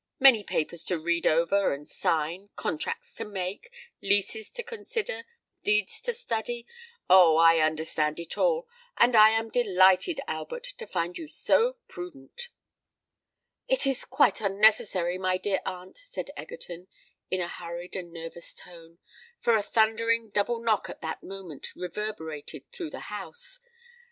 "Many 0.19 0.43
papers 0.43 0.83
to 0.85 0.97
read 0.97 1.27
over 1.27 1.71
and 1.75 1.87
sign—contracts 1.87 3.13
to 3.13 3.23
make—leases 3.23 4.49
to 4.49 4.63
consider—deeds 4.63 6.01
to 6.01 6.11
study—Oh! 6.13 7.37
I 7.37 7.59
understand 7.59 8.19
it 8.19 8.35
all; 8.35 8.67
and 8.97 9.15
I 9.15 9.29
am 9.29 9.51
delighted, 9.51 10.19
Albert, 10.27 10.63
to 10.79 10.87
find 10.87 11.19
you 11.19 11.27
so 11.27 11.77
prudent." 11.87 12.49
"It 13.67 13.85
is 13.85 14.03
quite 14.03 14.41
necessary, 14.41 15.19
my 15.19 15.37
dear 15.37 15.61
aunt," 15.67 15.97
said 15.99 16.31
Egerton, 16.35 16.87
in 17.29 17.39
a 17.39 17.47
hurried 17.47 17.95
and 17.95 18.11
nervous 18.11 18.55
tone, 18.55 18.97
for 19.39 19.53
a 19.55 19.61
thundering 19.61 20.31
double 20.31 20.57
knock 20.63 20.89
at 20.89 21.01
that 21.01 21.21
moment 21.21 21.75
reverberated 21.75 22.67
through 22.71 22.89
the 22.89 23.01
house. 23.11 23.59